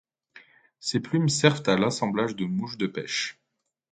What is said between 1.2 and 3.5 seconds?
servent à l'assemblage de mouches de pêche.